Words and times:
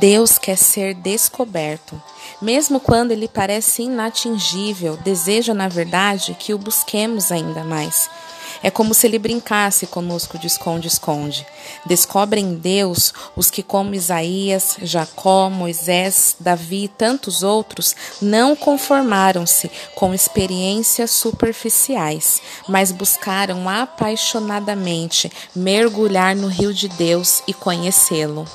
Deus 0.00 0.38
quer 0.38 0.56
ser 0.56 0.94
descoberto. 0.94 2.02
Mesmo 2.40 2.80
quando 2.80 3.10
ele 3.10 3.28
parece 3.28 3.82
inatingível, 3.82 4.96
deseja, 4.96 5.52
na 5.52 5.68
verdade, 5.68 6.34
que 6.40 6.54
o 6.54 6.58
busquemos 6.58 7.30
ainda 7.30 7.62
mais. 7.64 8.08
É 8.62 8.70
como 8.70 8.94
se 8.94 9.06
ele 9.06 9.18
brincasse 9.18 9.86
conosco 9.86 10.38
de 10.38 10.46
esconde-esconde. 10.46 11.46
Descobrem 11.84 12.46
em 12.46 12.54
Deus 12.54 13.12
os 13.36 13.50
que, 13.50 13.62
como 13.62 13.94
Isaías, 13.94 14.78
Jacó, 14.80 15.50
Moisés, 15.50 16.34
Davi 16.40 16.84
e 16.84 16.88
tantos 16.88 17.42
outros, 17.42 17.94
não 18.22 18.56
conformaram-se 18.56 19.70
com 19.94 20.14
experiências 20.14 21.10
superficiais, 21.10 22.40
mas 22.66 22.90
buscaram 22.90 23.68
apaixonadamente 23.68 25.30
mergulhar 25.54 26.34
no 26.34 26.48
rio 26.48 26.72
de 26.72 26.88
Deus 26.88 27.42
e 27.46 27.52
conhecê-lo. 27.52 28.48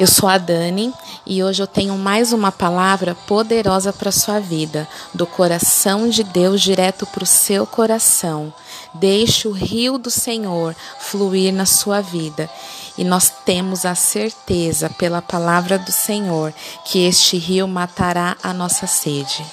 Eu 0.00 0.06
sou 0.06 0.30
a 0.30 0.38
Dani 0.38 0.94
e 1.26 1.44
hoje 1.44 1.62
eu 1.62 1.66
tenho 1.66 1.94
mais 1.98 2.32
uma 2.32 2.50
palavra 2.50 3.14
poderosa 3.14 3.92
para 3.92 4.10
sua 4.10 4.40
vida, 4.40 4.88
do 5.12 5.26
coração 5.26 6.08
de 6.08 6.24
Deus 6.24 6.62
direto 6.62 7.04
para 7.04 7.22
o 7.22 7.26
seu 7.26 7.66
coração. 7.66 8.50
Deixe 8.94 9.46
o 9.46 9.52
rio 9.52 9.98
do 9.98 10.10
Senhor 10.10 10.74
fluir 10.98 11.52
na 11.52 11.66
sua 11.66 12.00
vida. 12.00 12.48
E 12.96 13.04
nós 13.04 13.30
temos 13.44 13.84
a 13.84 13.94
certeza, 13.94 14.88
pela 14.88 15.20
palavra 15.20 15.78
do 15.78 15.92
Senhor, 15.92 16.54
que 16.86 17.00
este 17.00 17.36
rio 17.36 17.68
matará 17.68 18.38
a 18.42 18.54
nossa 18.54 18.86
sede. 18.86 19.44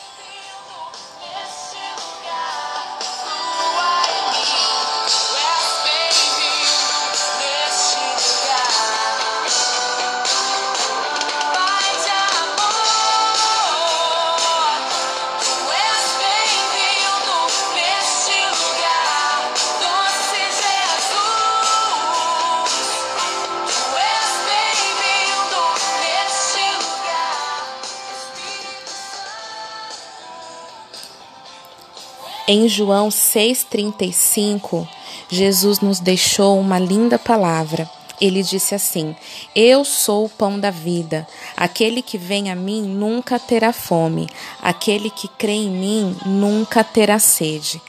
Em 32.50 32.70
João 32.70 33.10
6,35, 33.10 34.88
Jesus 35.30 35.82
nos 35.82 36.00
deixou 36.00 36.58
uma 36.58 36.80
linda 36.80 37.20
palavra. 37.20 37.90
Ele 38.22 38.42
disse 38.42 38.74
assim: 38.74 39.14
Eu 39.54 39.84
sou 39.84 40.24
o 40.24 40.30
pão 40.30 40.58
da 40.58 40.72
vida. 40.72 41.28
Aquele 41.58 42.02
que 42.02 42.18
vem 42.18 42.50
a 42.50 42.56
mim 42.56 42.84
nunca 42.84 43.38
terá 43.38 43.74
fome. 43.74 44.30
Aquele 44.62 45.10
que 45.10 45.28
crê 45.28 45.52
em 45.52 45.70
mim 45.70 46.16
nunca 46.26 46.86
terá 46.86 47.20
sede. 47.20 47.82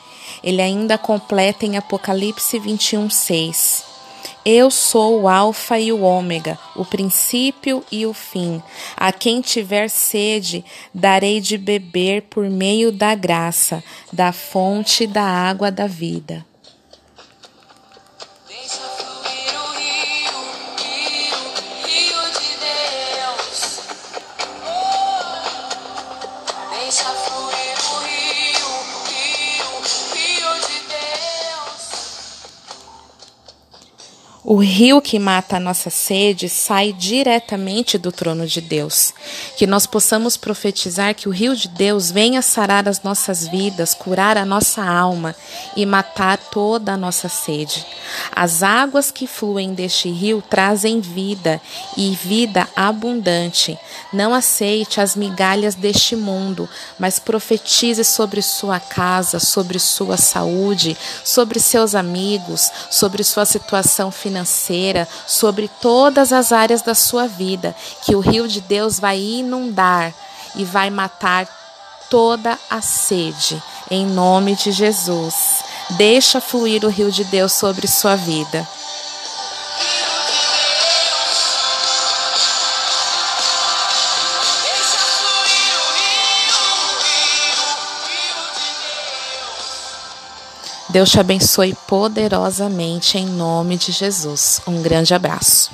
Ele 0.43 0.61
ainda 0.61 0.99
completa 0.99 1.65
em 1.65 1.77
Apocalipse 1.77 2.59
21, 2.59 3.09
6. 3.09 3.88
Eu 4.51 4.71
sou 4.71 5.21
o 5.21 5.29
Alfa 5.29 5.79
e 5.79 5.93
o 5.93 6.01
Ômega, 6.01 6.59
o 6.75 6.83
princípio 6.83 7.85
e 7.93 8.07
o 8.07 8.15
fim. 8.15 8.63
A 8.97 9.13
quem 9.13 9.43
tiver 9.43 9.91
sede, 9.91 10.65
darei 10.95 11.39
de 11.39 11.59
beber 11.59 12.23
por 12.31 12.49
meio 12.49 12.91
da 12.91 13.15
graça, 13.15 13.85
da 14.11 14.33
fonte 14.33 15.07
da 15.07 15.23
água 15.23 15.71
da 15.71 15.87
vida. 15.87 16.48
O 34.45 34.63
rio 34.63 35.03
que 35.03 35.19
mata 35.19 35.57
a 35.57 35.61
nossa 35.61 35.91
sede 35.91 36.49
sai 36.49 36.93
diretamente 36.93 37.99
do 37.99 38.13
trono 38.13 38.47
de 38.47 38.61
Deus. 38.61 39.13
Que 39.57 39.67
nós 39.67 39.85
possamos 39.85 40.37
profetizar 40.37 41.13
que 41.13 41.29
o 41.29 41.33
rio 41.33 41.57
de 41.57 41.67
Deus 41.67 42.13
venha 42.13 42.41
sarar 42.41 42.89
as 42.89 43.03
nossas 43.03 43.49
vidas, 43.49 43.95
curar 43.95 44.37
a 44.37 44.45
nossa 44.45 44.83
alma 44.83 45.35
e 45.77 45.85
matar 45.85 46.39
toda 46.39 46.93
a 46.93 46.97
nossa 46.97 47.29
sede. 47.29 47.85
As 48.35 48.63
águas 48.63 49.11
que 49.11 49.27
fluem 49.27 49.75
deste 49.75 50.09
rio 50.09 50.41
trazem 50.49 51.01
vida 51.01 51.61
e 51.97 52.15
vida 52.15 52.69
abundante. 52.77 53.77
Não 54.13 54.33
aceite 54.33 55.01
as 55.01 55.17
migalhas 55.17 55.75
deste 55.75 56.15
mundo, 56.15 56.69
mas 56.97 57.19
profetize 57.19 58.05
sobre 58.05 58.41
sua 58.41 58.79
casa, 58.79 59.41
sobre 59.41 59.81
sua 59.81 60.17
saúde, 60.17 60.97
sobre 61.25 61.59
seus 61.59 61.97
amigos, 61.97 62.71
sobre 62.89 63.25
sua 63.25 63.45
situação 63.45 64.13
financeira 64.13 64.28
financeira, 64.29 65.09
sobre 65.27 65.69
todas 65.81 66.33
as 66.33 66.53
áreas 66.53 66.83
da 66.83 66.95
sua 66.95 67.27
vida, 67.27 67.75
que 68.03 68.15
o 68.15 68.21
rio 68.21 68.47
de 68.47 68.61
Deus 68.61 69.01
vai 69.01 69.19
inundar 69.19 70.13
e 70.55 70.65
vai 70.65 70.91
matar 70.91 71.49
toda 72.11 72.59
a 72.71 72.81
sede, 72.81 73.61
em 73.91 74.07
nome 74.07 74.55
de 74.55 74.71
Jesus. 74.71 75.65
Deixa 75.91 76.41
fluir 76.41 76.85
o 76.85 76.89
rio 76.89 77.11
de 77.11 77.25
Deus 77.25 77.53
sobre 77.53 77.87
sua 77.87 78.17
vida. 78.17 78.69
Deus 90.91 91.11
te 91.11 91.21
abençoe 91.21 91.77
poderosamente 91.87 93.19
em 93.19 93.27
nome 93.27 93.77
de 93.77 93.93
Jesus. 93.93 94.61
Um 94.67 94.81
grande 94.81 95.13
abraço. 95.13 95.71